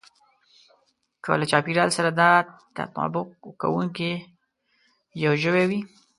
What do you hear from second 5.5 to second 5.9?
وي.